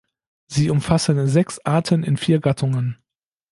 [0.47, 2.97] Sie umfassen sechs Arten in vier Gattungen.